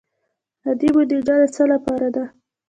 عادي 0.65 0.89
بودجه 0.95 1.19
د 1.27 1.29
څه 1.55 1.63
لپاره 1.73 2.07
ده؟ 2.15 2.23